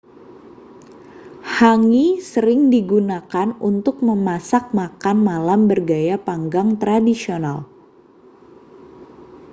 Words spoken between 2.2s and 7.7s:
sering digunakan untuk memasak makan malam bergaya panggang tradisional